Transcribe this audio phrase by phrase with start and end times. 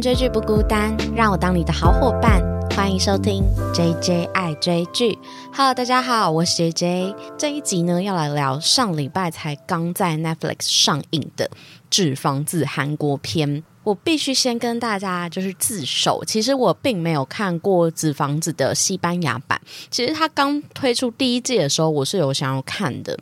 [0.00, 2.42] 追剧不孤单，让我当你的好伙伴。
[2.74, 5.18] 欢迎收听 J J 爱追剧。
[5.54, 7.16] Hello，大家好，我是 J J。
[7.36, 11.46] 这一集呢，要来聊上礼拜才刚在 Netflix 上映的
[11.90, 13.62] 《纸房子》韩国片。
[13.84, 19.60] 我必须先跟大家就是自首，其实我并没有看过《纸房子》的西班牙版。
[19.90, 23.16] 其实它刚推出第一季的时候，我是有想要看的，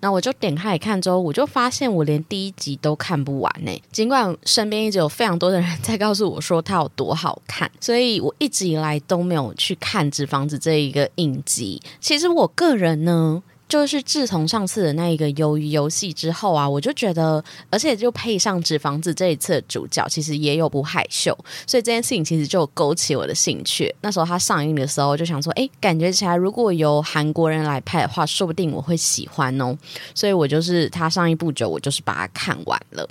[0.00, 3.82] 那我就点开看之后，我就发现我连第一集都看不完呢。
[3.92, 11.80] 尽管身边一直有非常多的人 在告诉我说它有多好看，所以我一直以来都没有去看《纸房子》这一个影集。
[12.00, 13.42] 其实我个人呢。
[13.68, 21.36] 就是自从上次的那一个鱿鱼游戏之后啊，我就觉得，而且就配上纸房子这一次的主角，其实也有不害羞，
[21.66, 23.94] 所以这件事情其实就勾起我的兴趣。
[24.00, 29.76] 那时候它上映的时候，就想说，哎，感觉起来如果由韩国人来拍的话，说不定我会喜欢哦。
[30.14, 33.06] 所以我就是它上映不久，我就是把它看完了。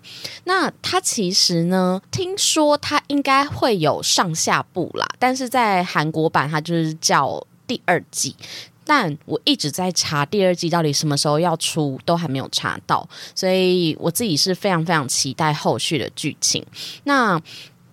[0.46, 8.36] 那它其实呢，听说它应该会有上下部啦，但是在韩国版它就是叫第二季。
[8.88, 16.66] 但我一直在查第二季到底什么时候要出，都还没有查到，所以我自己是非常非常期待后续的剧情。
[17.04, 17.40] 那。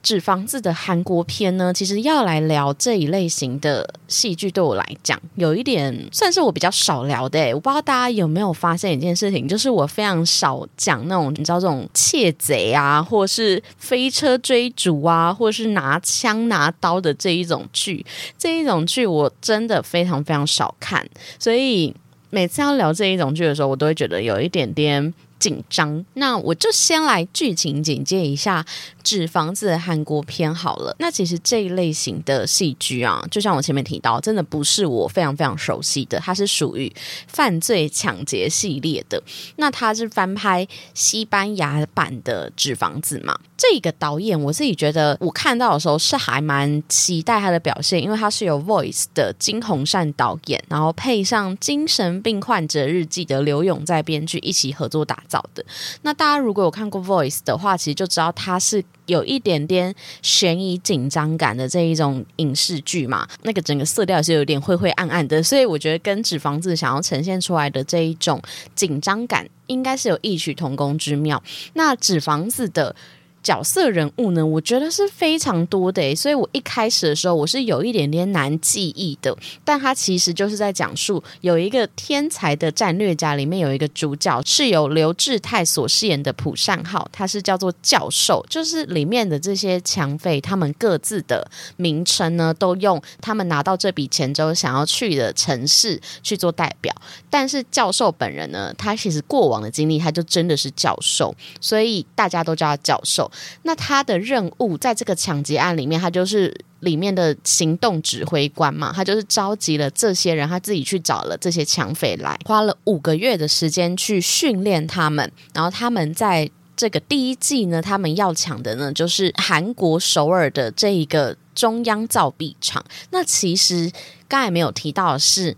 [0.05, 7.53] 纸房子的韩国片呢，其实要来聊这一类型的戏剧，对我来讲有一点算是我比较少聊的。
[7.55, 18.05] 我不知道大家有没有发现一件事情，就是我非常少讲那种你知道这种窃贼啊，或是飞车追逐啊，或是拿枪拿刀的这一种剧。
[18.37, 21.95] 这一种剧我真的非常非常少看，所以
[22.29, 26.05] 每次要聊这一种剧的时候，我都会觉得有一点点紧张。
[26.15, 28.65] 那我就先来剧情简介一下。
[29.03, 36.91] 纸房子的韩国片好了，那其实这一类型的戏剧啊，就像我前面提到，真的不是我非常非常熟悉的，它是属于
[37.29, 39.23] 犯罪抢劫系列的。
[39.57, 43.39] 那它是翻拍西班牙版的《纸房子》嘛？
[43.71, 55.65] 这个导演我自己觉得，我看到的时候是还蛮期待他的表现，因为他是有 Voice 的金红善导演，然后配上《精神病患者日记》的刘勇在编剧一起合作打造的。
[56.03, 58.85] 那大家如果有看过 Voice 的话，其实就知道他是。
[59.07, 68.41] 有一点点悬疑紧张感的这一种影视剧嘛，那个整个色调是有点灰灰暗暗的，所以我觉得跟纸房子想要呈现出来的这一种
[68.75, 71.43] 紧张感，应该是有异曲同工之妙。
[71.75, 72.97] 那纸房子的。
[73.45, 79.37] 角色人物呢，我觉得是非常多的，所以我一开始的时候我是有一点点难记忆的。
[79.63, 96.95] 但他其实就是在讲述有一个天才的战略家，里面有一个主角是由刘志泰所饰演的朴善浩，他是叫做教授，就是里面的这些强匪，他们各自的名称呢，都用他们拿到这笔钱之后想要去的城市去做代表。
[97.29, 103.31] 但是教授本人呢，他其实过往的经历，他就真的是教授，所以大家都叫他教授。
[103.63, 122.85] 那他的任务在这个抢劫案里面，他就是里面的行动指挥官嘛，他就是召集了这些人，他自己去找了这些抢匪来，花了五个月的时间去训练他们，然后他们在这个第一季呢，他们要抢的呢，就是韩国首尔的这一个中央造币厂。
[123.11, 123.91] 那其实
[124.29, 125.57] 刚才没有提到的是。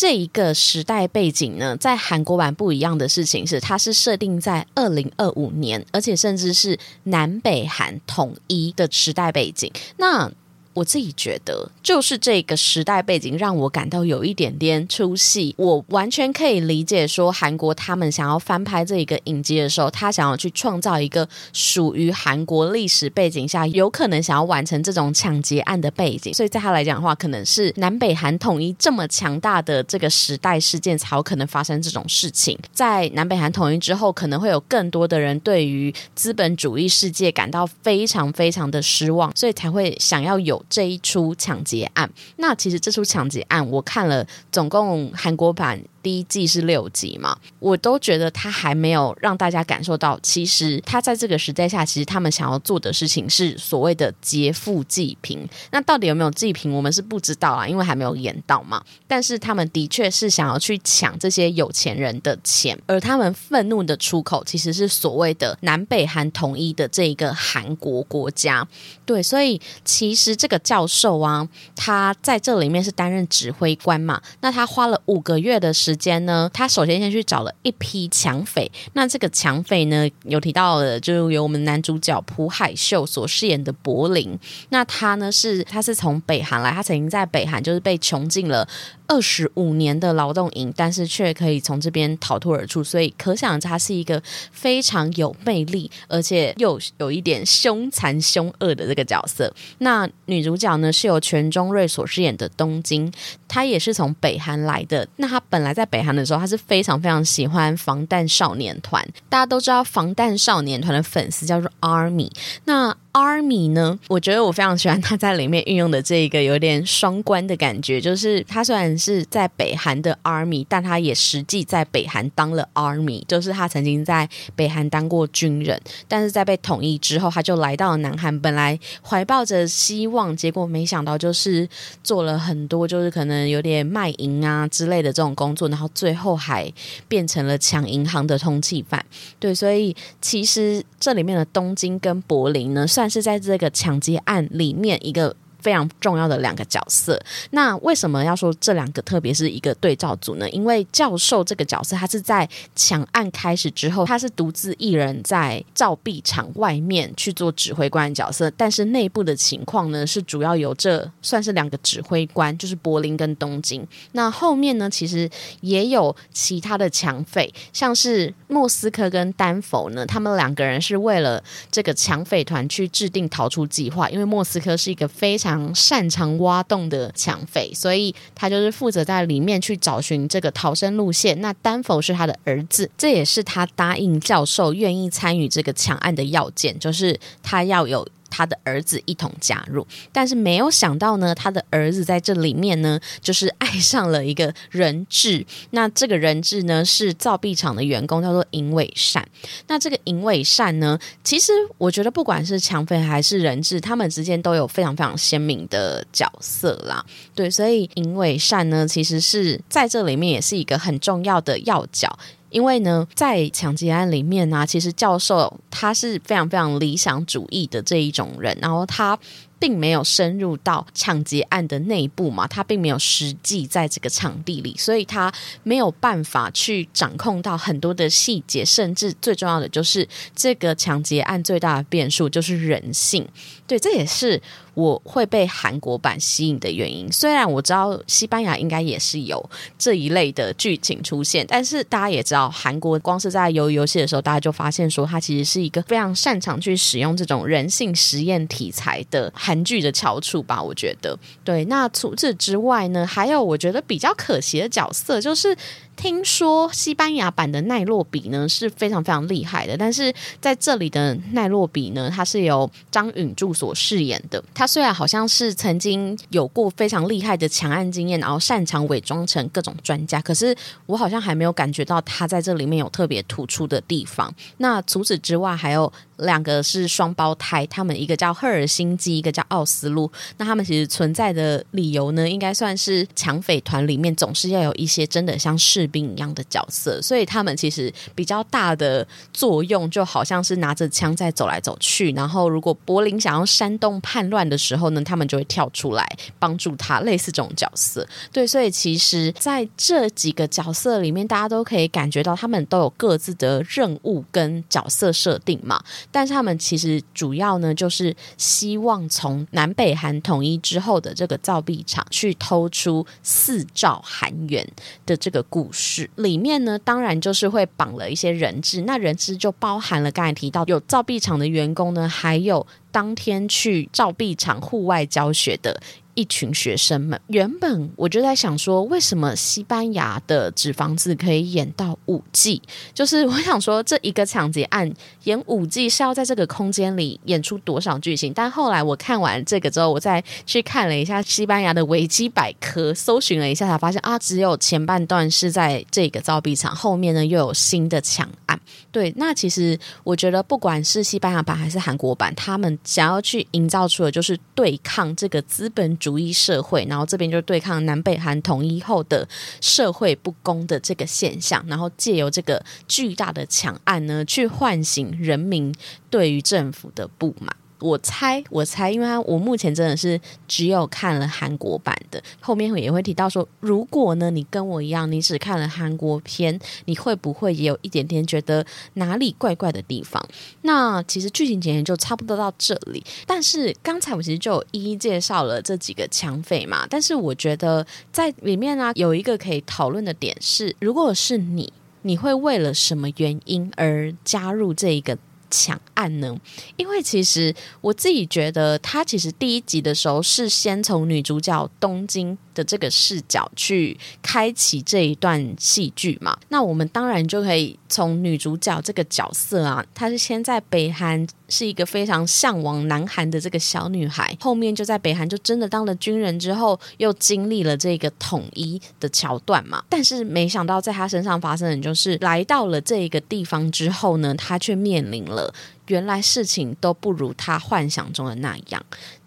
[0.00, 9.70] 这一个时代背景呢，在韩国版不一样的事情是，它是设定在二零二五年，而且甚至是南北韩统一的时代背景。
[9.98, 10.32] 那
[10.80, 15.54] 我自己觉得，就是这个时代背景让我感到有一点点出戏。
[15.58, 26.32] 我完全可以理解，说韩国他们想要翻拍这一个影集的时候，他想要去创造一个属于韩国历史背景下，有可能想要完成这种抢劫案的背景。
[26.32, 32.58] 所以在他来讲的话，可能是南北韩统一这么强大的这个时代事件，才有可能发生这种事情。
[32.72, 40.58] 在南北韩统一之后，可能会有更多的人对于资本主义世界感到非常非常的失望，所以才会想要有。
[40.70, 45.82] 这一出抢劫案，那其实这出抢劫案我看了，总共韩国版。
[46.02, 55.46] 第一季是六集嘛，我都觉得他还没有让大家感受到，其实他在这个时代下，其实他们想要做的事情是所谓的劫富济贫。
[55.70, 58.82] 那到底有没有济贫，我们是不知道啊，因为还没有演到嘛。
[59.06, 68.66] 但是他们的确是想要去抢这些有钱人的钱，而他们愤怒的出口其实是所谓的南北韩统一的这一个韩国国家。
[69.04, 71.46] 对，所以其实这个教授啊，
[71.76, 75.89] 他在这里面是担任指挥官嘛，那他花了五个月的时。
[75.90, 76.48] 时间呢？
[76.54, 78.70] 他首先先去找了一批抢匪。
[78.92, 84.38] 那这个抢匪呢，有提到的，就由我们男主角朴海秀所饰演的柏林。
[84.68, 88.66] 那他呢是他是从北韩来，他曾经在北韩就是被穷尽了。
[89.10, 94.22] 二十五年的劳动营，但是却可以从这边逃脱而出，所以可想他是一个
[94.52, 99.52] 非常有魅力，而且又有一点凶残凶恶的这个角色。
[99.78, 103.12] 那女主角呢是由全中瑞所饰演的东京，
[103.48, 105.04] 她也是从北韩来的。
[105.16, 109.04] 那她本来在北韩的时候，她是非常非常喜欢防弹少年团。
[109.28, 112.30] 大家都知道防弹少年团的粉丝叫做 ARMY，
[112.64, 112.96] 那。
[113.12, 113.98] Army 呢？
[114.08, 131.68] 我觉得我非常喜欢他在里面运用的这一个有点双关的感觉，就是他虽然是在北韩的 Army，但他也实际在北韩当了 Army，就是他曾经在北韩当过军人，但是在被统一之后，他就来到了南韩，本来怀抱着希望，结果没想到就是
[132.04, 136.72] 做了很多就是可能有点卖淫啊之类的这种工作，然后最后还
[137.08, 139.04] 变成了抢银行的通缉犯。
[139.40, 142.86] 对，所以其实这里面的东京跟柏林呢。
[143.00, 145.34] 算是在这个抢劫案里面一个。
[145.62, 147.20] 非常重要的两个角色，
[147.50, 150.48] 那为什么要说这两个特别是一个对照组呢？
[150.50, 163.86] 因为教授这个角色，他是在抢案开始之后，他是独自一人在造币厂外面去做指挥官的角色，但是内部的情况呢，是主要由这算是两个指挥官，就是柏林跟东京。
[164.12, 165.28] 那后面呢，其实
[165.60, 181.40] 也有其他的抢匪，像是莫斯科跟丹佛呢，他们两个人是为了这个抢匪团去制定逃出计划，因为莫斯科是一个非常擅长挖洞的抢匪，所以他就是负责在里面去找寻这个逃生路线。
[181.40, 188.06] 那丹佛是他的儿子，这也是他答应教授愿意参与这个抢案的要件，就是他要有。
[188.30, 195.44] 他的儿子一同加入，但是没有想到呢，他的儿子在这里面呢，就是爱上了一个人质。
[195.70, 199.26] 那这个人质呢，是造币厂的员工，叫做尹伟善。
[199.66, 207.04] 那这个尹伟善呢，其实我觉得不管是抢匪还是人质，他们之间都有非常非常鲜明的角色啦。
[207.34, 212.18] 对，所以尹伟善呢，其实是在这里面也是一个很重要的要角。
[212.50, 219.18] 因为呢，在抢劫案里面呢，其实教授他是非常非常理想主义的这一种人，然后他。
[219.60, 225.30] 并没有深入到抢劫案的内部嘛，他并没有实际在这个场地里，所以他
[225.64, 233.28] 没有办法去掌控到很多的细节，甚至最重要的就是这个抢劫案最大的变数就是人性。
[233.66, 234.40] 对，这也是
[234.80, 237.10] 我会被韩国版吸引的原因。
[237.12, 239.44] 虽然我知道西班牙应该也是有
[239.78, 249.30] 这一类的剧情出现，但是大家也知道，韩国光是在游游戏的时候，大家就发现说，它其实是一个非常擅长去使用这种人性实验题材的。
[249.34, 251.64] 韩剧的翘楚吧，我觉得对。
[251.66, 255.54] 那除此之外呢，还有我觉得比较可惜的角色，就是
[256.00, 264.42] 听说西班牙版的奈洛比呢是非常非常厉害的，但是在这里的奈洛比呢，他是由张允柱所饰演的。
[264.54, 270.56] 他虽然好像是曾经有过非常厉害的强案经验，然后擅长伪装成各种专家，可是
[270.86, 274.34] 我好像还没有感觉到他在这里面有特别突出的地方。
[274.56, 275.92] 那除此之外，还有。
[276.20, 280.12] 两个是双胞胎，他们一个叫赫尔辛基，一个叫奥斯陆。
[280.36, 292.12] 那他们其实存在的理由呢，应该算是抢匪团里面总是要有一些真的像士兵一样的角色，所以他们其实比较大的作用，就好像是拿着枪在走来走去。
[292.12, 296.06] 然后如果柏林想要煽动叛乱的时候呢，他们就会跳出来
[296.38, 298.06] 帮助他，类似这种角色。
[298.32, 305.82] 对，所以其实在这几个角色里面，大家都可以感觉到他们都有各自的任务跟角色设定嘛。
[306.10, 314.66] 但是他们其实主要呢，就是希望从南北韩统一之后的这个造币厂去偷出四兆韩元
[315.06, 315.79] 的这个故事
[316.16, 325.80] 里面呢，当然就是会绑了一些人质，那人质就包含了刚才提到有造币厂的员工呢，还有当天去造币厂户外教学的。
[326.14, 332.60] 一群学生们，原本我就在想说，为什么西班牙的纸房子可以演到五季？
[332.92, 334.92] 就是我想说，这一个抢劫案
[335.24, 338.32] 演五季是要在这个空间里演出多少剧情？
[338.34, 348.60] 但后来我看完这个之后，我再去看了一下西班牙的维基百科，搜寻了一下，才发现啊，只有前半段是在这个造币厂，后面呢又有新的抢案。
[348.92, 356.20] 对，那其实我觉得，不管是西班牙版还是韩国版，他们想要去营造出的就是对抗这个资本主。
[356.20, 359.26] 义社会，然后这边就对抗南北韩统一后的
[359.62, 365.74] 社会不公的这个现象，然后借由这个巨大的抢案呢，去唤醒人民
[366.10, 367.56] 对于政府的不满。
[367.80, 380.24] 我猜，我猜，因为我目前真的是只有看了韩国版的，后面也会提到说，如果呢你跟我一样，你只看了韩国片，你会不会也有一点点觉得哪里怪怪的地方？
[380.62, 383.02] 那其实剧情简介就差不多到这里。
[383.26, 391.72] 但是刚才我其实就一一介绍了这几个抢匪嘛，但是我觉得在里面呢有一个可以讨论的点是，如果是你，
[392.02, 395.16] 你会为了什么原因而加入这一个？
[395.50, 396.36] 抢案呢？
[396.76, 406.38] 因为其实我自己觉得，他其实第一集的时候是先从女主角东京的这个视角去开启这一段戏剧嘛。
[406.48, 419.82] 那我们当然就可以从女主角这个角色啊，她是先在北韩是一个非常向往南韩的这个小女孩，后面就在北韩就真的当了军人之后，又经历了这个统一的桥段嘛。
[419.88, 425.52] 但是没想到在她身上发生的就是来到了这一个地方之后呢，她却面临了。
[425.88, 428.80] 原来事情都不如她幻想中的那样，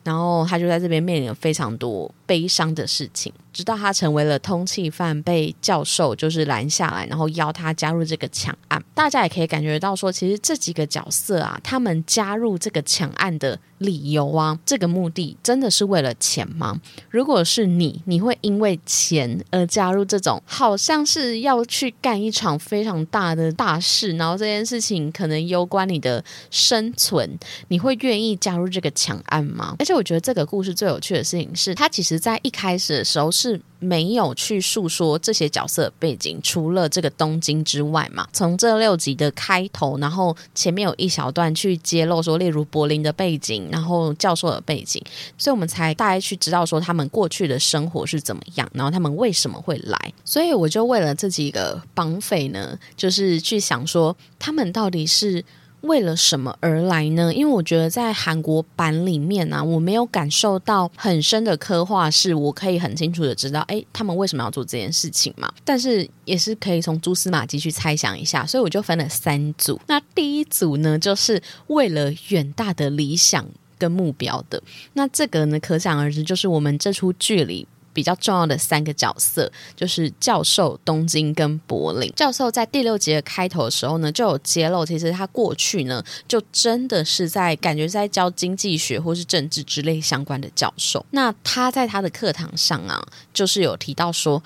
[0.04, 3.32] 然后她就在这边面临了非常多悲伤的事情。
[3.54, 8.84] 直到他成为了通缉犯，被教授就是拦下来，然后邀他加入这个抢案。
[8.96, 16.82] 大家也可以感觉到说，其实这几个角色啊，他们加入这个抢案的理由啊，这个目的真的是为了钱吗？
[17.12, 27.38] 如果是你，你会因为钱而加入这种好像是要去干一场非常大的大事，然后这件事情可能攸关你的生存，
[27.68, 29.76] 你会愿意加入这个抢案吗？
[29.78, 33.34] 而且我觉得这个故事最有趣的事情是，他其实在一开始的时候。
[33.34, 38.26] 是没有去诉说这些角色背景，除了这个东京之外嘛。
[38.32, 45.04] 从这六集的开头，然后前面有一小段去揭露说，例如柏林的背景，然后教授的背景，
[45.38, 50.14] 所以我们才大概去知道说他们过去的生活是怎么样，然后他们为什么会来。
[50.24, 55.44] 所以我就为了这几个绑匪呢，就是去想说，他们到底是。
[55.84, 57.34] 为了什么而来呢？
[57.34, 65.52] 因为我觉得在韩国版里面呢，我没有感受到很深的刻画，是我可以很清楚的知道，哎，他们为什么要做这件事情嘛？
[65.66, 69.80] 但是也是可以从蛛丝马迹去猜想一下，所以我就分了三组。
[69.88, 73.46] 那第一组呢，就是为了远大的理想
[73.78, 74.64] 跟目标的。
[74.94, 77.68] 那这个呢，可想而知，就是我们这出剧里。
[77.94, 82.12] 比较重要的三个角色就是教授东京跟柏林。
[82.16, 91.06] 教授在第六集的开头的时候呢，就有揭露，其实他过去呢，就真的是在感觉在教经济学或是政治之类相关的教授。
[91.12, 94.44] 那他在他的课堂上啊，就是有提到说，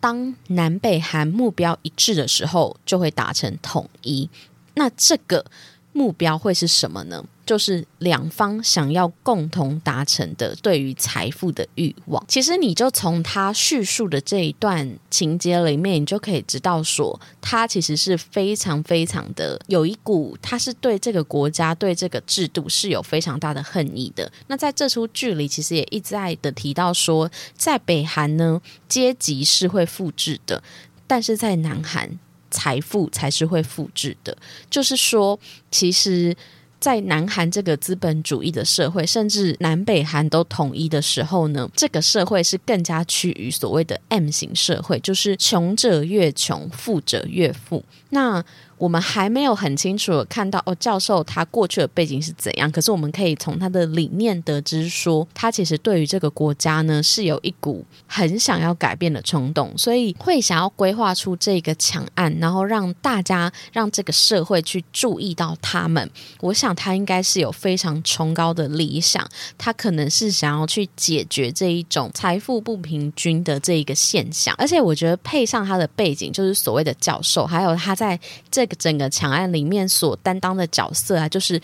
[0.00, 4.28] 当南北韩目标一致的时候，就会达成统一。
[4.74, 5.44] 那这个
[5.94, 7.24] 目标会是什么呢？
[7.46, 12.24] 就是两方想要共同达成的对于财富的欲望。
[12.26, 24.32] 其实你就从他叙述的这一段情节里面，你就可以知道说，他其实是非常非常的有一股，他是对这个国家、对这个制度是有非常大的恨意的。
[24.48, 30.62] 那在这出剧里，其实也一再的提到说，在北韩呢，阶级是会复制的，
[31.06, 32.18] 但是在南韩，
[32.54, 34.36] 财富才是会复制的。
[34.70, 35.38] 就是说，
[35.70, 36.36] 其实。
[36.80, 47.82] 在南韩这个资本主义的社会，甚至南北韩都统一的时候呢，这个社会是更加趋于所谓的 M 型社会，就是穷者越穷，富者越富。
[48.10, 48.44] 那
[48.84, 52.70] 我们还没有很清楚的看到哦，教授他过去的背景是怎样。
[52.70, 66.10] 可是我们可以从他的理念得知，说他其实对于这个国家呢是有一股很想要改变的冲动，所以会想要规划出这个强案，然后让大家让这个社会去注意到他们。
[66.42, 69.26] 我想他应该是有非常崇高的理想，
[69.56, 74.54] 他可能是想要去解决这一种财富不平均的这一个现象。
[74.58, 78.73] 而且我觉得配上他的背景，就是所谓的教授，还有他在这个。
[78.74, 81.60] 整个强案里面所担当的角色啊，就是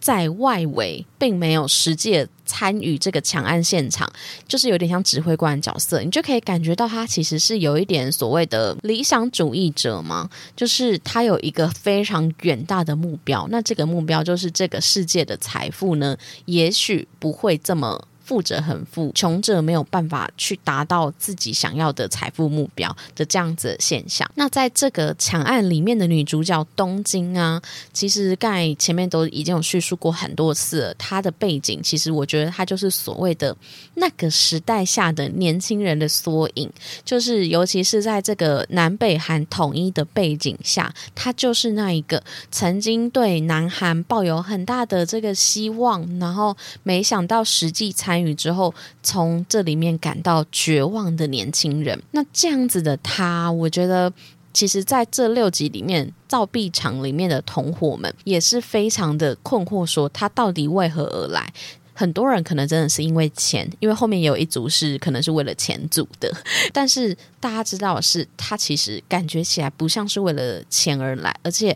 [0.00, 4.10] 在外围，并没有实际参与这个强案现场，
[4.48, 6.02] 就是有点像指挥官的角色。
[6.02, 13.46] 你就可以感觉到他其实是有一点所谓的理想主义者嘛，就是他有一个非常远大的目标。
[13.50, 16.16] 那这个目标就是这个世界的财富呢，
[16.46, 18.08] 也许不会这么。
[18.24, 24.30] 富者很富，穷者没有办法去达到自己想要的财富目标的这样子的现象。
[24.36, 27.60] 那在这个强案里面的女主角东京啊，
[27.92, 33.56] 其实盖前面都已经有叙述过很多次了，她的背景其实我觉得她就是所谓的
[33.94, 36.70] 那个时代下的年轻人的缩影，
[37.04, 48.11] 就是尤其是在这个南北韩统一的背景下，她就是那一个曾经对南韩抱有很大的这个希望，然后没想到实际参。
[48.12, 54.12] 参与之后，从这里面感到绝望的年轻人，那这样子的他，我觉得
[54.52, 61.50] 其实在这六集里面，造币厂里面的同伙们也是非常的困惑，说他到底为何而来。
[61.94, 66.30] 很多人可能真的是因为钱，因为后面有一组是可能是为了钱组的，
[66.70, 71.74] 但是大家知道是，他其实感觉起来不像是为了钱而来，而且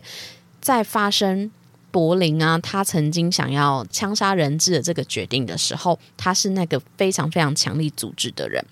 [0.61, 1.49] 在发生
[1.97, 8.63] 柏林啊，他曾经想要枪杀人质的这个决定的时候，他是那个非常非常强力组织的人。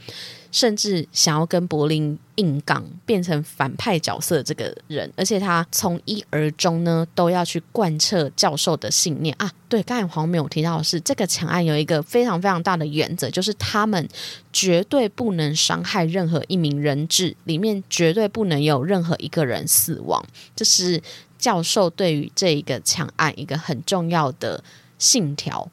[0.52, 9.52] 甚至想要跟柏林硬杠，变成反派角色这个人，而且他从一而终呢，都要去贯彻教授的信念啊。
[9.68, 14.08] 对，刚才黄没有提到的是，这个强案有一个非常非常大的原则，就是他们
[14.54, 20.24] 绝对不能伤害任何一名人质，里面绝对不能有任何一个人死亡。
[20.56, 21.02] 这是
[21.46, 24.64] 教授对于这一个抢案一个很重要的
[24.98, 25.70] 信条。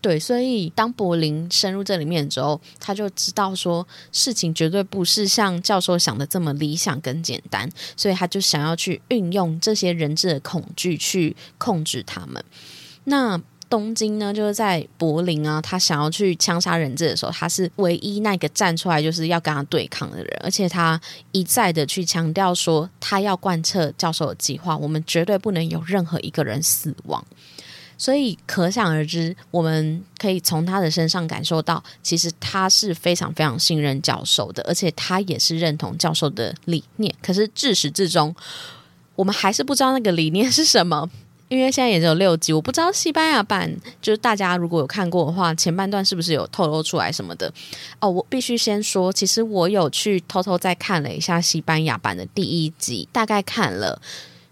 [0.00, 12.44] 对，所以当柏林深入这里面之后，他就知道说事情绝对不是像教授想的这么理想跟简单，所以他就想要去运用这些人质的恐惧去控制他们。
[13.02, 21.00] 那东京呢，就是在柏林啊，他想要去枪杀人质的时候，他是唯一那个站出来就是要跟他对抗的人，而且他
[21.32, 27.24] 一再的去强调说，他要贯彻教授的计划，我们绝对不能有任何一个人死亡。
[27.98, 37.14] 所以可想而知，我们可以从他的身上感受到，其实他是非常非常信任教授的，而且他也是认同教授的理念。
[37.22, 38.36] 可是至始至终，
[39.14, 41.08] 我们还是不知道那个理念是什么，
[41.48, 43.72] 因为现在也只有六集，我不知道西班牙版
[44.02, 47.52] 就是大家如果有看过的话，前半段是不是有透露出来什么的？
[48.00, 54.00] 哦，我必须先说，其实我有去偷偷再看了一下西班牙版的第一集，大概看了。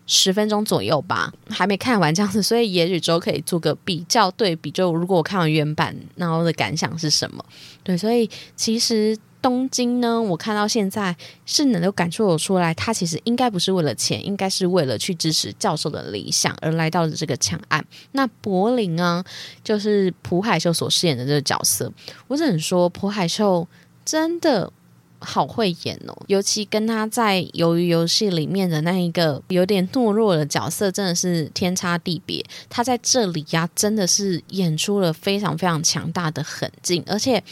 [0.06, 4.70] 十分钟左右吧，还没看完这样子，所以也许之后可以做个比较对比。
[4.70, 7.44] 就如果我看完原版，然后的感想是什么？
[7.82, 17.84] 对，所以其实东京呢，我看到现在是能够感受出来，他其实应该不是为了钱，应该是为了去支持教授的理想而来到的这个强案。
[18.12, 19.24] 那柏林啊，
[19.62, 21.90] 就是朴海秀所饰演的这个角色，
[22.28, 23.66] 我只能说朴海秀
[24.04, 24.70] 真的。
[25.24, 32.44] 好会演哦，尤其跟他在《鱿鱼游戏》里面的那一个有点懦弱的角色，真的是天差地别。
[32.68, 37.42] 他在这里呀，真的是演出了非常非常强大的狠劲，而且。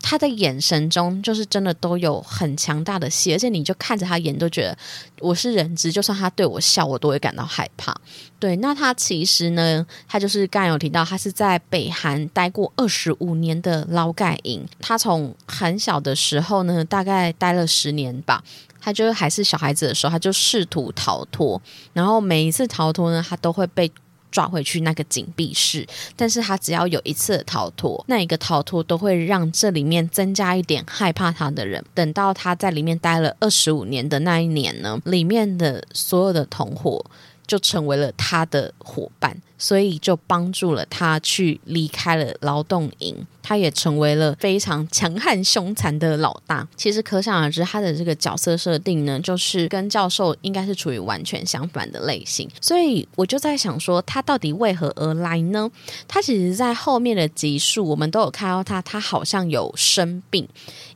[0.00, 4.76] 他的眼神中，就是真的都有很强大的戏，而且你就看着他演，都觉得
[5.20, 7.94] 我是人质，就算他对我笑，我都会感到害怕。
[8.38, 18.42] 对，那他其实呢，他就是刚才有提到，他是在北韩待过二十五年的劳改营，他从很小的时候呢，大概待了十年吧，
[18.80, 21.60] 他就还是小孩子的时候，他就试图逃脱，
[21.92, 23.90] 然后每一次逃脱呢，他都会被。
[24.30, 25.86] 抓回去那个紧闭室，
[26.16, 31.84] 但是他只要有一次逃脱，那一个逃脱都会让这里面增加一点害怕他的人。
[31.94, 37.04] 等到他在里面待了二十五年的那一年呢，里面的所有的同伙
[37.46, 39.36] 就成为了他的伙伴。
[39.58, 46.66] 所以就帮助了他去离开了劳动营，他也成为了非常强悍凶残的老大。
[46.76, 52.48] 其实可想而知，他的这个角色设定呢，就是跟教授应该是处于完全相反的类型。
[52.60, 55.68] 所以我就在想说，他到底为何而来呢？
[56.06, 60.48] 他其实，在后面的集数，我们都有看到他，他好像有生病，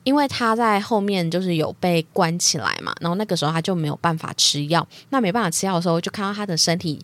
[0.05, 4.87] 因为他在后面就是有被关起来嘛，然后那个时候他就没有办法吃药。
[5.11, 7.01] 那没办法吃药的时候，就看到他的身体。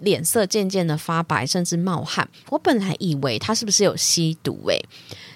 [0.00, 2.28] 脸色渐渐的发白，甚至冒汗。
[2.50, 4.78] 我本来以为他是不是有吸毒，诶，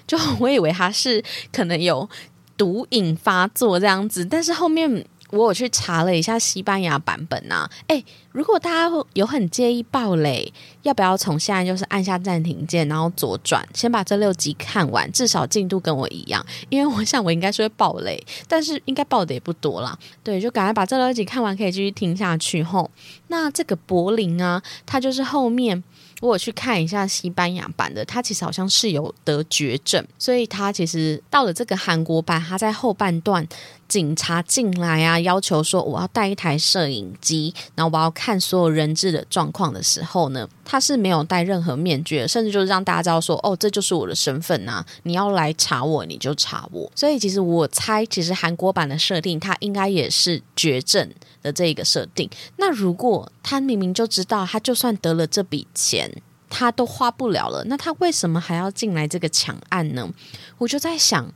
[0.07, 2.09] 就我以为他是可能有
[2.57, 5.05] 毒瘾发作这样子，但是后面。
[5.33, 19.97] 我有去查了一下西班牙版本呐，哎，如果大家有很介意暴雷，要不要从现在就是按下暂停键，然后左转，先把这六集看完，至少进度跟我一样，因为我想我应该是会暴雷，但是应该爆的也不多啦。
[20.23, 22.89] 对，就赶快把这六集看完，可以继续听下去吼。
[23.27, 25.83] 那这个柏林啊，它就是后面。
[26.21, 33.45] 我去看一下西班牙版的，他其实好像是有得绝症，所以他其实到了这个韩国版，他在后半段
[33.93, 46.91] 警察进来啊，要求说我要带一台摄影机，然后我要看所有人质的状况的时候呢，他是没有戴任何面具，甚至就是让大家知道说，哦，这就是我的身份啊，你要来查我，你就查我。
[46.95, 51.07] 所以其实我猜，其实韩国版的设定，他应该也是绝症。
[51.43, 56.09] 的这一个设定，那如果他明明就知道，他就算得了这笔钱，
[56.49, 60.09] 他都花不了了，那他为什么还要进来这个抢案呢？
[60.57, 61.29] 我就在想，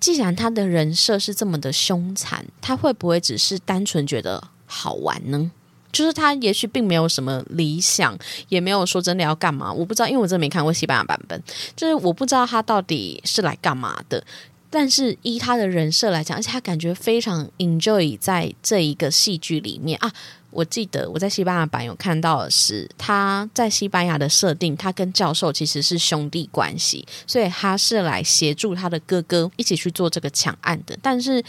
[0.00, 5.50] 既然他的人设是这么的凶残，他会不会只是单纯觉得好玩呢？
[5.90, 8.16] 就是他也许并没有什么理想，
[8.48, 11.42] 也没有说真的要干嘛，我不知道，因为我真没看过西班牙版本，
[11.74, 14.22] 就是我不知道他到底是来干嘛的。
[14.70, 20.12] 但是依他的人设来讲，而且他感觉非常 enjoy 在这一个戏剧里面啊。
[20.50, 30.98] 我记得我在西班牙版有看到的是，他在西班牙的设定，他跟教授其实是兄弟关系，所以他是来协助他的哥哥一起去做这个抢案的。
[31.02, 31.42] 但是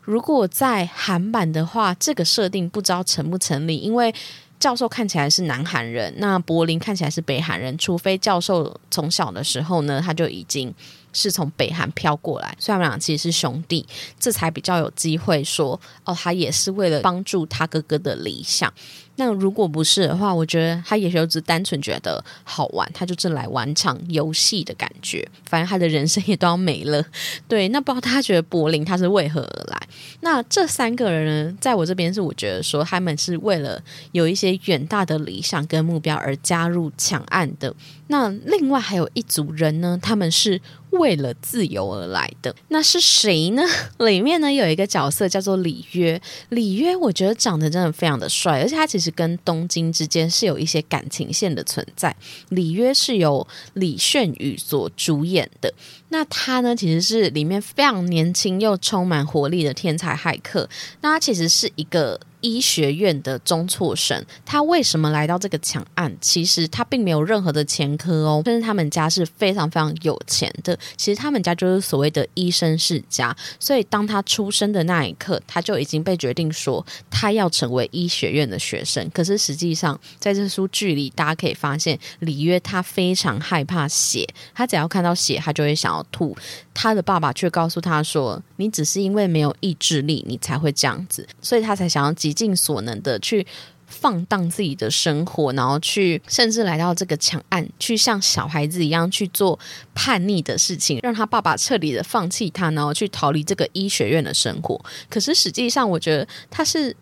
[0.00, 4.14] 如果在韩版的话，这个设定不知道成不成立，因为
[4.58, 10.74] 教授看起来是南韩人，那柏林看起来是北韩人，除非教授从小的时候呢，他就已经。
[11.12, 13.86] 是从北韩飘过来，所以他们俩其实是兄弟，
[14.18, 18.72] 这才比较有机会说哦，他也是为了帮助他哥哥的理想。
[19.20, 25.28] 那如果不是的话，我觉得他也许只单纯觉得好玩，他就是来玩场游戏的感觉。
[25.44, 27.04] 反正他的人生也都要没了。
[27.48, 29.88] 对，那不知道他觉得柏林他是为何而来？
[30.20, 37.74] 那这三个人呢，在我这边是我觉得说他们是为了有一些远大的理想跟目标而加入抢案的。
[38.08, 42.54] 那另外还有一组人呢，他们是为了自由而来的。
[42.68, 43.62] 那是谁呢？
[44.04, 46.20] 里面呢有一个角色叫做李约。
[46.48, 52.14] 李约我觉得长得真的非常的帅，而且他其实跟东京之间是有一些感情线的存在。
[52.48, 55.72] 李约是由李炫宇所主演的。
[56.08, 60.68] 那他呢，其实是里面非常年轻又充满活力的天才骇客。
[61.02, 62.18] 那他其实是一个。
[62.40, 66.14] 医学院的中辍生，他为什么来到这个抢案？
[66.20, 70.78] 其实他并没有任何的前科哦，但是他们家是非常非常有钱的。
[70.96, 79.08] 其实他们家就是所谓的医生世家，所以当他出生的那一刻，他就已经被决定说他要成为医学院的学生。
[79.10, 86.36] 可是实际上，在这出剧里，大家可以发现里约他非常害怕血，他只要看到血，他就会想要吐。
[86.80, 93.44] 他的爸爸却告诉他说：“你只是因为没有意志力，你才会这样子，所以他才想要极尽所能的去
[93.88, 99.58] 放荡自己的生活，然后去甚至来到这个强案，去像小孩子一样去做
[99.92, 104.80] 叛逆的事情，让他爸爸彻底的放弃他，然后去逃离这个医学院的生活。
[105.10, 106.94] 可是实际上，我觉得他是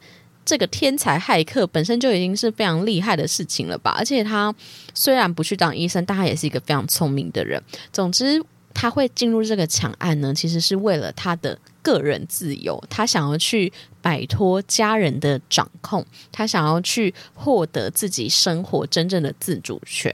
[0.42, 3.94] 这个天才骇客本身就已经是非常厉害的事情了吧？
[3.98, 4.54] 而且他
[4.94, 7.62] 虽然不去当医生，但他也是一个非常聪明的人。
[7.92, 8.42] 总之。
[8.78, 13.72] 他会进入这个抢案呢，其实是为了他的个人自由，他想要去
[14.02, 20.12] 摆脱家人的掌控，他想要去获得自己生活真正的自主权。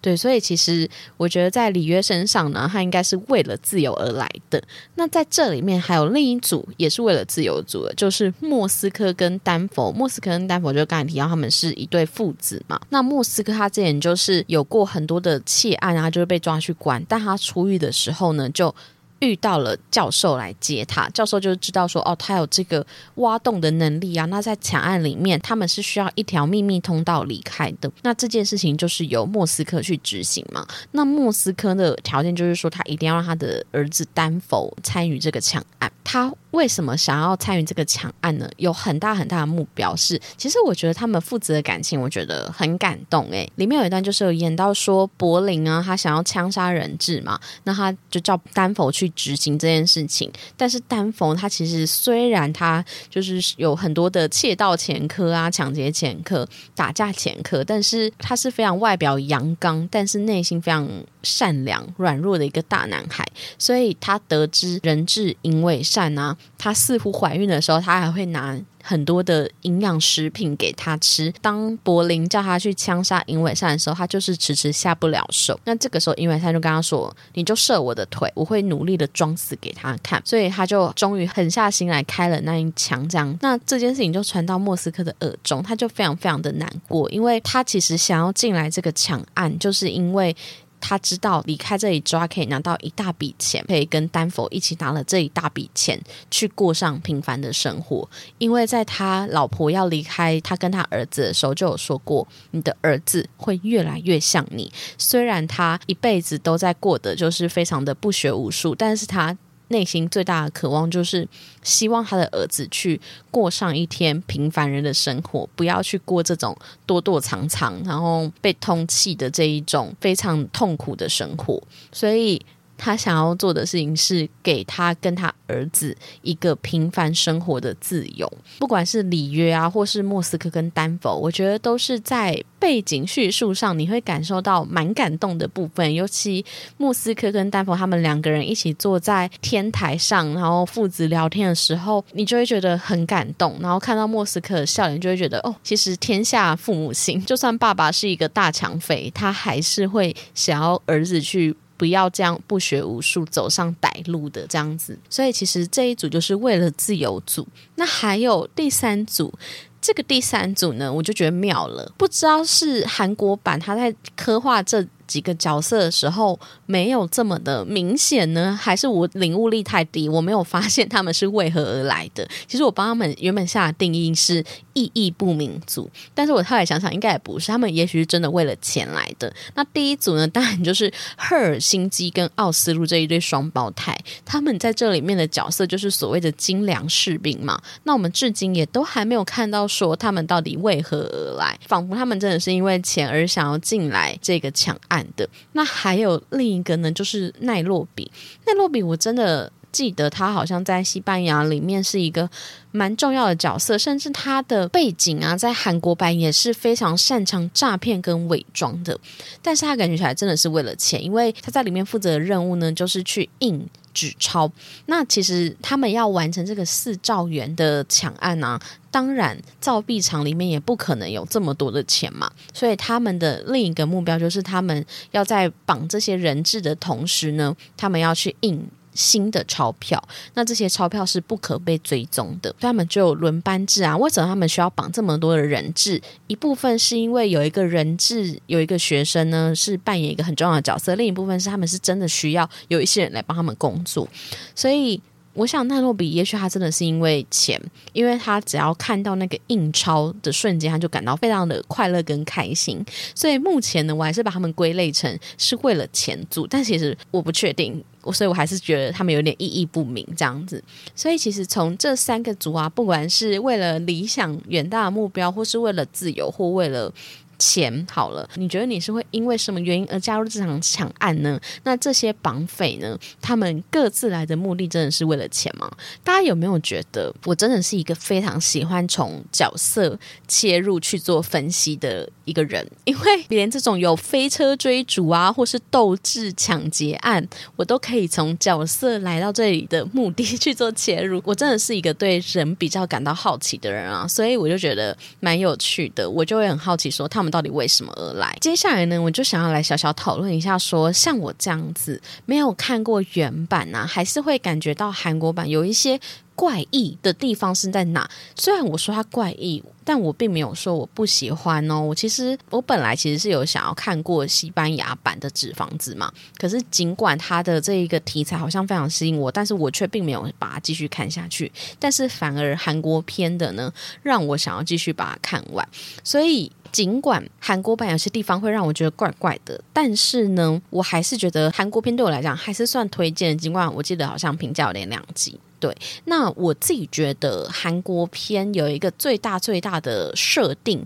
[0.00, 4.62] 对，所以其实我觉得在里约身上呢，他应该是为了自由而来的。
[4.94, 9.90] 那在这里面还有另一组也是为了自由组的，就是莫斯科跟丹佛。
[9.90, 12.80] 莫斯科跟丹佛就刚才提到他们是一对父子嘛。
[12.90, 18.72] 那莫斯科他之前就是有过很多的窃案啊，就是被抓去关，但他出狱的时候呢，就。
[19.20, 22.84] 遇到了教授来接他，教授就知道说，哦，他有这个
[23.16, 24.24] 挖洞的能力啊。
[24.26, 27.90] 那在抢案里面，他们是需要一条秘密通道离开的。
[28.02, 30.66] 那这件事情就是由莫斯科去执行嘛。
[30.92, 35.90] 那莫斯科的条件就是说，他一定要让他的儿子丹佛参与这个抢案。
[36.04, 38.50] 他为什么想要参与这个抢案呢？
[38.56, 43.28] 有很大很大的目标是，其实我觉得他们父子的感情，我觉得很感动。
[43.30, 50.28] 诶，里面有一段就是有演到说，柏林啊，他想要枪杀人质嘛，那他就叫丹佛去执行这件事情。
[50.56, 56.44] 但是丹佛他其实虽然他就是有很多的窃盗前科啊、抢劫前科、
[56.74, 60.88] 打架前科，但是他是非常外表阳刚，但是内心非常
[61.28, 63.26] 善良、软弱的一个大男孩。
[63.58, 71.30] 所以他得知人质因为善啊，他似乎怀孕的时候，他还会拿很多的营养食品给她吃。
[71.42, 75.58] 当柏林叫他去枪杀尹伟善的时候，他就是迟迟下不了手。
[75.64, 83.06] 那这个时候，尹伟善就跟他说：“你就射我的腿，我会努力的装死给他看。”所以他就终于狠下心来开了那一枪。
[83.08, 90.34] 这样，那这件事情就传到莫斯科的耳中，他就非常非常的难过，因为他其实想要进来这个抢案，就是因为。
[90.80, 98.08] 他知道离开这里之后可以拿到一大笔钱，可以跟丹佛一起拿了这一大笔钱去过上平凡的生活。
[98.38, 109.36] 因为在他老婆要离开他跟他儿子的时候，就有说过：“你的儿子会越来越像你。”虽然他一辈子都在过得就是非常的不学无术，但是他。
[109.68, 111.26] 内心最大的渴望就是
[111.62, 113.00] 希望他的儿子去
[113.30, 122.44] 过上一天平凡人的生活，不要去过这种躲躲藏藏，然后被通气的这一种非常痛苦的生活，所以。
[122.78, 135.92] 他想要做的事情是给他跟他儿子一个平凡生活的自由，不管是里约啊，或是莫斯科跟丹佛，我觉得都是在背景叙述上你会感受到蛮感动的部分。
[135.92, 136.44] 尤其
[136.76, 143.56] 莫斯科跟丹佛他们两个人一起坐在天台上，然后父子聊天的时候，你就会觉得很感动。
[143.60, 151.56] 然后看到莫斯科的笑脸，就会觉得哦，其实天下父母心，就算爸爸是一个大强匪，他还是会想要儿子去。
[151.78, 154.98] 不要这样不学无术走上歹路的这样子。
[155.08, 157.48] 所以其实这一组就是为了自由组。
[157.76, 159.32] 那还有第三组。
[159.80, 161.90] 这个第三组呢，我就觉得妙了。
[161.96, 164.86] 不知道是韩国版他在刻画这。
[165.08, 172.28] 几个角色的时候没有这么的明显呢，还是我领悟力太低，我没有发现他们是为何而来的。
[172.46, 174.44] 其实我帮他们原本下的定义是
[174.74, 179.32] 意义不明族，但是我后来想想，应该也不是，他们也许是真的为了钱来的。
[179.54, 187.60] 那第一组呢，当然就是赫尔辛基跟奥斯陆这一对双胞胎，他们在这里面的角色就是所谓的精良士兵嘛。
[187.84, 194.97] 那我们至今也都还没有看到说他们到底为何而来，仿佛他们真的是因为钱而想要进来这个抢案。
[195.16, 198.10] 的那还有另一个呢，就是奈洛比。
[198.46, 202.28] 奈洛比，我真的记得他好像在西班牙里面是一个
[202.72, 208.98] 蛮重要的角色，甚至他的背景啊，在韩国版也是非常擅长诈骗跟伪装的。
[209.42, 213.66] 但是他感觉起来真的是为了钱，因为他在里面负责的任务呢，就是去印。
[213.98, 214.48] 纸钞，
[214.86, 218.60] 那其实他们要完成这个四兆元的抢案啊，
[218.92, 228.64] 当然造币厂里面也不可能有这么多的钱嘛，所以他们的另一个目标就是他们要在绑这些人质的同时呢，他们要去印。
[228.98, 230.02] 新的钞票，
[230.34, 233.96] 那这些钞票是不可被追踪的，他们就轮班制啊。
[233.96, 236.02] 为什么他们需要绑这么多的人质？
[236.26, 244.08] 一部分是因为有一个人质，有一个学生呢是扮演一个很重要的角色，另一部分是他们是真的需要有一些人来帮他们工作，
[244.56, 245.00] 所以。
[245.34, 247.60] 我想奈洛比，也许他真的是因为钱，
[247.92, 252.84] 因为他只要看到那个印钞的瞬间，他就感到非常的快乐跟开心。
[253.14, 257.80] 所以目前呢，我还是把他们归类成是为了钱组，但其实我不确定，
[258.12, 260.62] 所以我还是觉得他们有点意义不明这样子。
[260.96, 266.92] 所以其实从这三个组啊，不管是为了理想远大的目标，或是为了自由，或为了。
[267.38, 271.40] 钱好了，你觉得你是会因为什么原因而加入这场抢案呢？
[271.62, 272.98] 那这些绑匪呢？
[273.20, 275.70] 他们各自来的目的真的是为了钱吗？
[276.02, 279.96] 大家有没有觉得我真的是一个非常喜欢从角色
[280.26, 282.68] 切入去做分析的一个人？
[282.84, 287.24] 因为 连这种有飞车追逐啊，或是斗智抢劫案，
[287.54, 291.22] 我都可以从角色来到这里的目的去做切入。
[291.24, 296.10] 我真的是一个对人比较感到好奇的人啊，所以我就觉得蛮有趣的。
[296.10, 297.27] 我就会很好奇说他们。
[297.28, 298.36] 到底为什么而来？
[298.40, 306.00] 接下来呢，我就想要来小小讨论一下，说像我这样子没有看过原版呢，还是会感觉到韩国版有一些。
[306.38, 308.08] 怪异的地方是在哪？
[308.36, 311.80] 虽然我说它怪异，但我并没有说我不喜欢哦。
[311.80, 321.50] 我其实我本来其实是有想要看过西班牙版的《纸房子》嘛，可是尽管它的这一个题材好像非常吸引我，但是我却并没有把它继续看下去。
[321.80, 323.72] 但是反而韩国片的呢，
[324.04, 325.68] 让我想要继续把它看完。
[326.04, 333.36] 所以尽管韩国版有些地方会让我觉得怪怪的，但是呢，我还是觉得韩国片对我来讲还是算推荐。
[333.36, 335.38] 尽管我记得好像评价有点两极。
[335.60, 340.80] 对，那我自己觉得韩国片有一个最大最大的设定，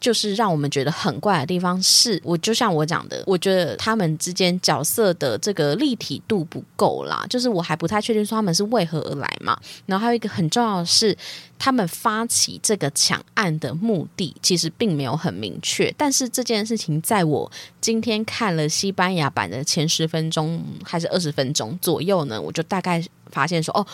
[0.00, 9.58] 就是让我们觉得很怪的地方是，我就像我讲的，我觉得他们之间角色的这个立体度不够啦，就是我还不太确定说他们是为何而来嘛。
[9.86, 11.16] 然后还有一个很重要的是，
[11.58, 23.04] 他们发起这个抢案的目的其实并没有很明确，但是这件事情在我今天看了西班牙版的前十分钟还是二十分钟左右呢，我就大概。
[23.30, 23.86] 发现说哦，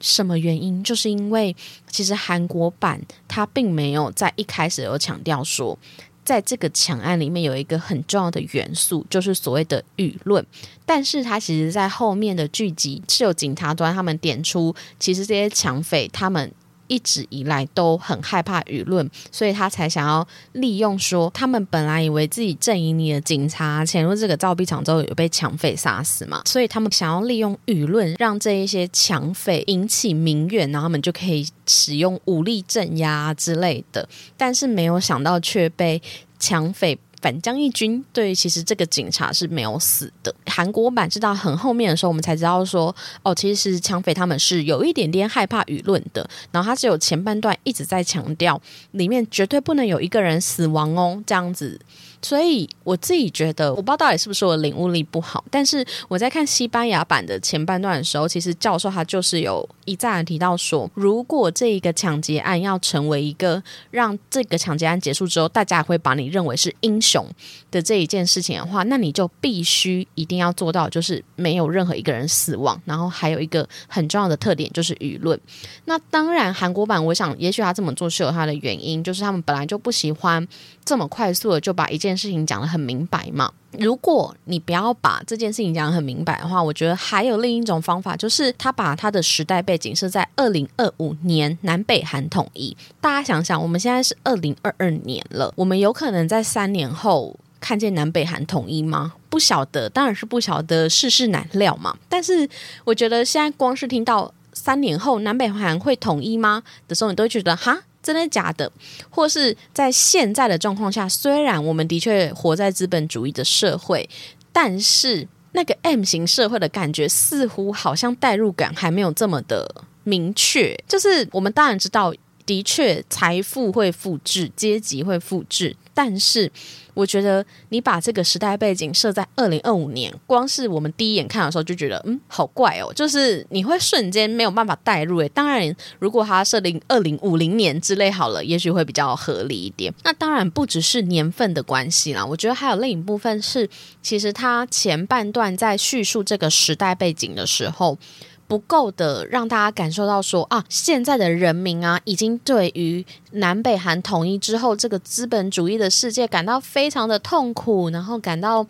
[0.00, 0.82] 什么原因？
[0.82, 1.54] 就是因为
[1.88, 5.78] 其实韩国版它并没有在一开始有强调说，
[6.24, 10.44] 在这个抢案里面有一个很重要的元素，就是所谓的舆论。
[10.86, 16.52] 但是它其实在后面的剧集是有警察端他们点出，其实这些抢匪他们。
[16.86, 36.00] 一直以来都很害怕舆论，所以他才想要利用说，他们本来以为自己阵营里的警察潜入这个造币厂之后有被抢匪杀死嘛，所以他们想要利用舆论让这一些抢匪引起民怨，然后他们就可以使用武力镇压之类的，但是没有想到却被
[36.38, 36.98] 抢匪。
[37.24, 40.34] 反江一军，对，其实这个警察是没有死的。
[40.44, 46.28] 韩国版知道很后面的时候，我们才知道说，哦，其实抢匪他们是有一点点害怕舆论的。
[46.52, 48.60] 然后他只有前半段一直在强调，
[48.90, 51.80] 里面绝对不能有一个人死亡哦，这样子。
[52.24, 67.26] 所以我自己觉得，我不知道到底是不是我领悟力不好，但是我在看西班牙版的前半段的时候，其实教授他就是有一再的提到说，如果这一个抢劫案要成为一个让这个抢劫案结束之后，大家会把你认为是英雄
[67.70, 75.38] 的这一件事情的话，那你就必须一定要做到，就是没有任何一个人死亡，然后还有一个很重要的特点就是舆论。
[75.84, 80.48] 那当然，韩国版我想，也许他这么做是有他的原因，就是他们本来就不喜欢
[80.86, 82.13] 这么快速的就把一件。
[82.14, 83.50] 件事情讲得很明白嘛。
[83.78, 92.76] 如果你不要把这件事情讲得很明白的话，我觉得还有另一种方法，就是他把他的时代背景是在二零二五年南北韩统一。
[93.00, 99.14] 大家想想，我们现在是二零二二年了，我们有可能在三年后看见南北韩统一吗？
[99.28, 101.96] 不晓得，当然是不晓得，世事难料嘛。
[102.08, 102.48] 但是
[102.84, 107.82] 我觉得现在光是听到三年后南北韩会统一吗的时候，你都会觉得哈。
[108.04, 108.70] 真的假的？
[109.10, 114.08] 或是在现在的状况下，虽然我们的确活在资本主义的社会，
[114.52, 120.78] 但是那个 M 型社会的感觉，似乎好像代入感还没有这么的明确。
[120.86, 122.14] 就是我们当然知道，
[122.46, 126.52] 的确财富会复制，阶级会复制，但是。
[126.94, 135.18] 我觉得你把这个时代背景设在二零二五年，光是我们第一眼看的时候就觉得，嗯，好怪哦，就是你会瞬间没有办法代入。
[135.18, 139.92] 诶，当然，如果它设定二零五零年之类好了，也许会比较合理一点。
[140.04, 143.68] 那当然不只是年份的关系啦，我觉得还有另一部分是，
[144.00, 147.98] 其实它前半段在叙述这个时代背景的时候。
[148.46, 158.66] 不够的，让大家感受到说啊，现在的人民啊，已经对于南北韩统一之后这个资本主义的世界感到非常的痛苦，然后感到。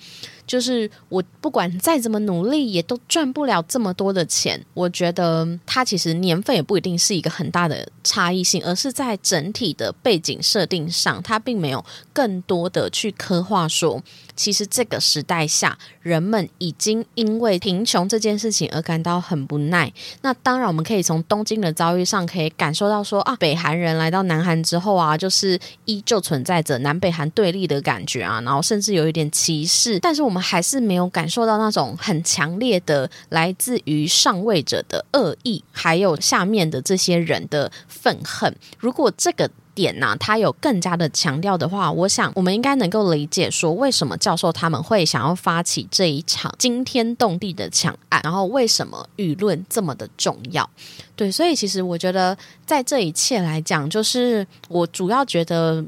[0.47, 4.61] 就是我不管再怎么努力，也都赚不了这么多的钱。
[4.75, 14.03] 我觉得它其实年份也不一定是一个很大的差异性，而是在整体的背景设定上，它并没有更多的去刻画说，
[14.37, 19.91] 其实这个时代下，人们已经因为贫穷这件事情而感到很不耐。
[20.21, 29.99] 那当然，我们可以从东京的遭遇上可以感受到说啊，北韩人来到南韩之后啊，就是依旧存在着南北韩对立的感觉啊，然后甚至有一点歧视。
[30.01, 30.34] 但是我们。
[30.35, 38.53] 我们还是没有感受到那种很强烈的来自于上位者的恶意，还有下面的这些人的愤恨。
[38.81, 50.69] 如果这个点呢，他有更加的强调的话，我想我们应该能够理解说，为什么教授他们会想要发起这一场惊天动地的抢案，然后为什么舆论这么的重要？
[51.15, 55.85] 对，所以其实我觉得，在这一切来讲，就是我主要觉得。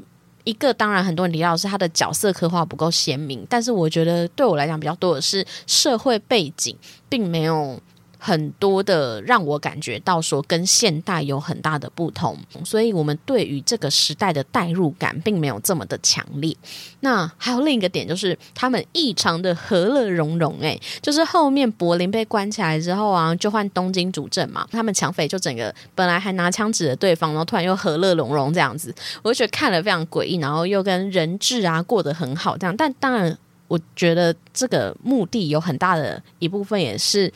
[0.47, 6.73] 一个当然，很多人提到是他的角色刻画不够鲜明，但是我觉得对我来讲比较多的是社会背景，
[7.09, 7.77] 并没有。
[8.27, 16.53] 很多的让我感觉到说跟现代有很大的不同，所以我们对于这个时代的代入感并没有这么的强烈。
[16.99, 32.75] 那还有另一个点就是他们异常的和乐融融，诶，就是后面柏林被关起来之后啊，就换东京主政嘛，他们抢匪就整个本来还拿枪指着对方，然后突然又和乐融融这样子，我就觉得看了非常诡异，然后又跟人质啊过得很好这样。
[32.75, 33.37] 但当然，
[33.69, 37.31] 我觉得这个目的有很大的一部分也是。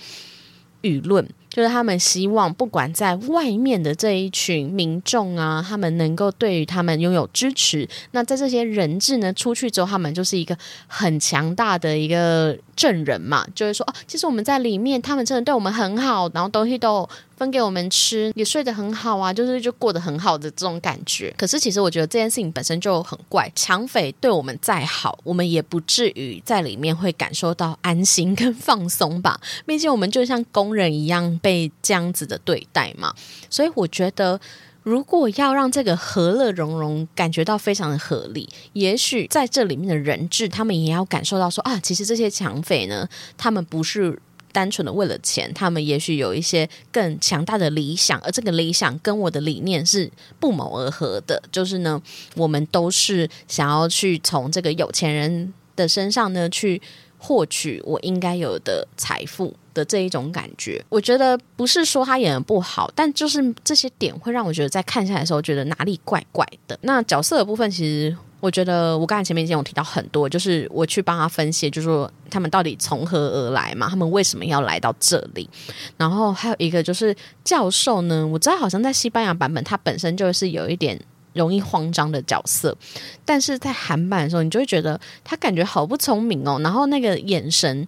[0.81, 7.87] 舆论就是他们希望，不管在外面的这一群民众啊，他们能够对于他们拥有支持。
[8.11, 17.07] 那在这些人质呢出去之后，他们就是一个很强大的一个证人嘛，就是说哦，其实我们在里面，他们真的对我们很好，然后东西都。
[17.41, 21.33] 分给我们吃，也睡得很好啊，就是就过得很好的这种感觉。
[21.35, 29.41] 可是其实我觉得这件事情本身就很怪，抢匪对我们再好，我们也不至于在里面会感受到安心跟放松吧？
[29.65, 33.11] 毕竟我们就像工人一样被这样子的对待嘛。
[33.49, 34.39] 所以我觉得，
[34.83, 44.19] 如果要让这个和乐融融感觉到非常的合理，也许在这里面的人质他们也要感受到说啊，其实这些抢匪呢，他们不是。
[44.51, 51.41] 单纯的为了钱，他们也许有一些更强大的理想，而这个理想跟我的理念是不谋而合的。
[51.51, 52.01] 就是呢，
[52.35, 56.81] 我们都是想要去从这个有钱人的身上呢，去
[57.21, 60.83] 获取我应该有的财富的这一种感觉。
[60.89, 66.77] 我觉得不是说他演的不好，但就是这些点会让我觉得在看下来的时候，觉得哪里怪怪的。
[66.81, 68.17] 那角色的部分其实。
[68.41, 75.47] 我觉得我刚才前面已经有提到很多，就是我去帮他分析，就是说他们到底从何而来嘛，他们为什么要来到这里？
[75.95, 80.99] 然后还有一个就是教授呢，我知道好像在西班牙版本，他本身就是有一点
[81.33, 82.75] 容易慌张的角色，
[83.25, 87.87] 但是在韩版的时候，你就会觉得他感觉好不聪明哦，然后那个眼神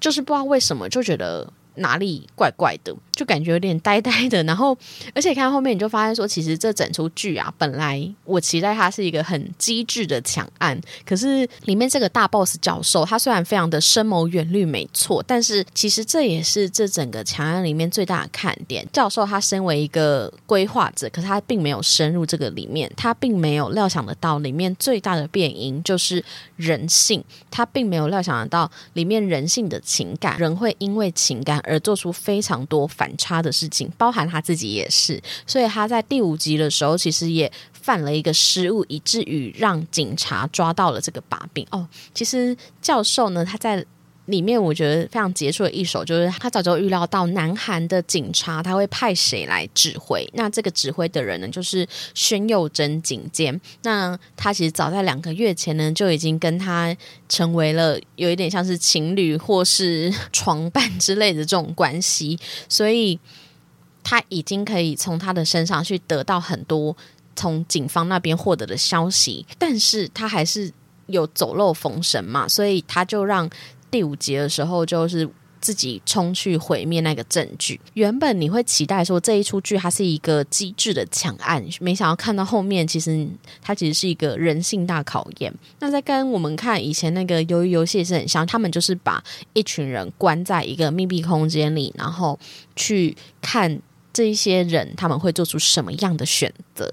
[0.00, 1.52] 就是不知道为什么就觉得。
[1.80, 4.40] 哪里怪怪的，就感觉有点呆呆的。
[4.44, 4.78] 然后，
[5.12, 18.86] 而且看到后面你就发现说，其实这整出剧啊，本来我期待它是一个很机智的抢案，可是里面这个大 boss 教授，他虽然非常的深谋远虑，没错，但是其实这也是这整个抢案里面最大的看点。
[18.92, 31.48] 教授他身为一个规划者，可是他并没有深入这个里面，他并没有料想得到里面最大的变因就是人性，他并没有料想得到里面人性的情感，人会因为情感。
[31.64, 37.50] 而做出非常多反差的事情，包含他自己也是，所以他在第五集的时候，其实也。
[37.80, 41.66] 犯了一个失误，以至于让警察抓到了这个把柄。
[41.70, 43.82] 哦，其实教授呢，他在。
[44.28, 50.28] 里面我觉得非常杰出的一首，就是他早就预料到南韩的警察他会派谁来指挥。
[50.34, 53.58] 那这个指挥的人呢，就是宣佑真警监。
[53.82, 56.94] 那他其实早在两个月前呢，就已经跟他
[57.26, 63.18] 成为了有一点像是情侣或是床伴之类的这种关系，所以
[64.04, 66.94] 他已经可以从他的身上去得到很多
[67.34, 69.46] 从警方那边获得的消息。
[69.58, 70.70] 但是他还是
[71.06, 73.48] 有走漏风声嘛，所以他就让。
[73.90, 75.28] 第五集的时候，就是
[75.60, 77.80] 自己冲去毁灭那个证据。
[77.94, 83.26] 原本你会期待说这一出剧它是一个机智的抢案，没想到看到后面，其实
[83.60, 85.52] 它其实是一个人性大考验。
[85.80, 89.22] 那在跟我们看以前那个鱿鱼游戏是很像，他们就是把
[89.52, 92.38] 一群人关在一个密闭空间里，然后
[92.76, 93.80] 去看
[94.12, 96.88] 这一些人他们会做出什么样的选择。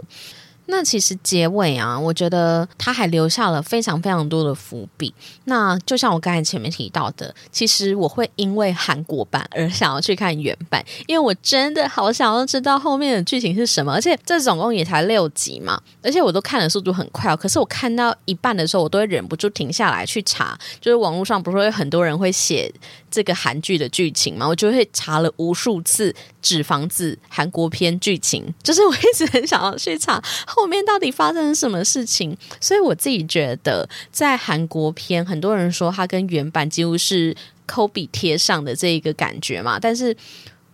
[0.68, 5.14] 那其实结尾啊，我觉得他还留下了非常非常多的伏笔。
[5.46, 13.94] 那就像我刚才前面提到的，其实我会因为韩国版而想要去看原版，因为我真的好想要知道后面的剧情是什么。
[13.94, 17.38] 而且这总共也才六集嘛，而且我都看的速度很快哦。
[17.38, 22.74] 可是我看到一半的时候，我都会忍不住停下来去查，就是网络上不是会很多人会写。
[23.12, 26.12] 这个韩剧的剧情嘛，我就会查了无数次
[26.42, 30.22] 《纸房子》韩国片剧情，就是我一直很想要去查
[30.56, 32.36] 后面到底发生了什么事情。
[32.62, 37.36] 所以我自己觉得，在韩国片，很多人说它跟原版几乎是
[37.66, 40.16] 抠笔贴上的这一个感觉嘛，但是。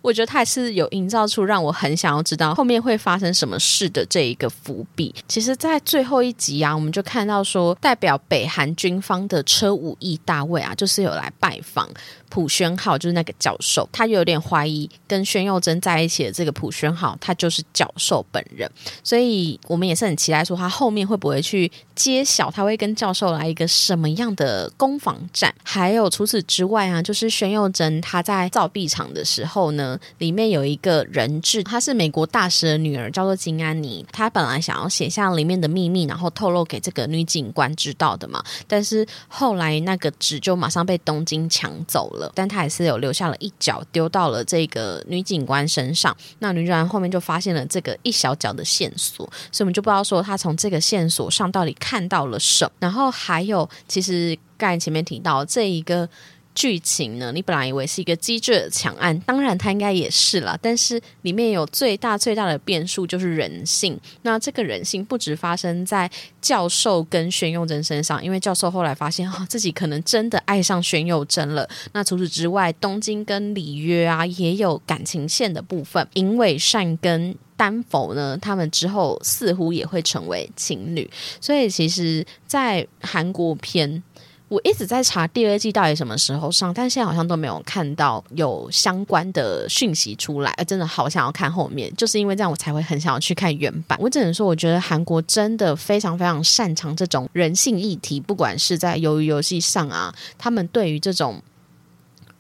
[0.04, 5.14] 我觉得他还是有营造出让我很想要知道后面会发生什么事的这一个伏笔。
[5.28, 11.88] 其实，在最后一集啊，我们就看到说，代表北韩军方的车武义大卫啊，就是有来拜访
[12.32, 13.88] 朴宣浩，就是那个教授。
[13.92, 18.68] 他有点怀疑跟宣佑真在一起的这个朴宣浩，他就是教授本人。
[19.04, 25.54] 所以我们也是很期待说，他后面会不会去揭晓，他会跟教授来一个什么样的攻防战？
[25.64, 30.00] 还有除此之外啊，就是宣佑真他在造币厂的时候呢。
[30.18, 34.06] 里面有一个人质，她是美国大使的女儿，叫做金安妮。
[34.12, 38.44] 她本来想要写下里面的秘密，然后透露给这个女警官知道的嘛。
[38.68, 46.14] 但是后来那个纸就马上被东京抢走了，但他还是有留下了一脚，丢到了这个女警官身上。
[46.40, 52.72] 那女警官后面就发现了这个一小脚的线索，所以我们就不知道说他从这个线索上到底看到了什么。
[52.80, 56.10] 然后还有，其实刚才前面提到这一个。
[56.54, 57.32] 剧情呢？
[57.34, 60.58] 你本来以为是一个机智的抢案，当然它应该也是了。
[60.62, 64.00] 但是里面有最大最大的变数就是人性。
[64.24, 66.10] 那这个人性不止发生在
[66.42, 71.68] 教授跟宣佑真身上，因为教授后来发现哦自己可能真的爱上宣佑真了。
[71.94, 76.06] 那除此之外，东京跟里约啊也有感情线的部分。
[76.14, 81.10] 因为善跟丹否呢，他们之后似乎也会成为情侣。
[81.40, 84.04] 所以其实，在韩国片。
[84.52, 90.54] 我一直在查第二季到底什么时候上，但现在好像都没有看到有相关的讯息出来。
[90.68, 93.98] 真的好想要看后面，就是因为这样我才会很想要去看原版。
[94.02, 101.42] 我只能说，我觉得韩国真的非常非常擅长这种人性议题，不管是在鱿鱼游戏上啊，他们对于这种。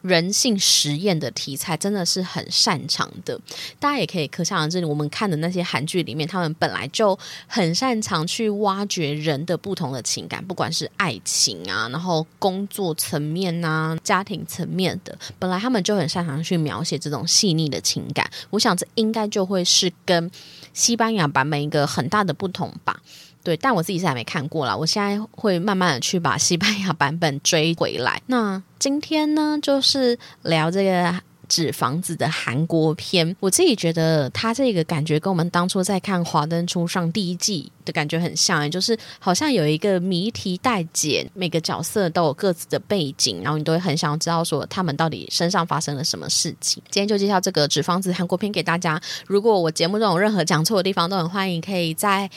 [0.01, 3.39] 人性实验的题材真的是很擅长的，
[3.79, 18.29] 大家也可以可想而知，我们看的那些韩剧里面，他们本来就很擅长去挖掘人的不同的情感，不管是爱情啊，然后工作层面啊，家庭层面的，本来他们就很擅长去描写这种细腻的情感。
[18.49, 20.29] 我想这应该就会是跟
[20.73, 22.99] 西班牙版本一个很大的不同吧。
[23.43, 28.21] 对，但我自己是还没看过啦，我现在会慢慢的去把西班牙版本追回来。
[28.27, 33.35] 那今天呢，就是聊这个纸房子的韩国片。
[33.39, 46.81] 我自己觉得它这个感觉跟我们当初在看《华灯初上》第一季的感觉很像，就是好像有一个谜题待解，每个角色都有各自的背景，然后你都会很想要知道说他们到底身上发生了什么事情。
[46.89, 49.01] 今天就介绍这个纸房子韩国片给大家。
[49.27, 52.29] 如果我节目中有任何讲错的地方，都很欢迎可以在。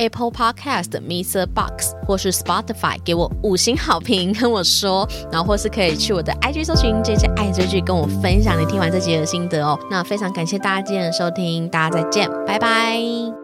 [0.00, 1.46] Apple Podcast、Mr.
[1.46, 9.78] Box 或是 Spotify 给我五星好评，跟我说，然后或是可以去我的 IG 搜寻 J J 爱追剧，跟我分享你听完这集的心得哦。
[9.90, 13.39] 那非常感谢大家今天的收听，大家再见，拜拜。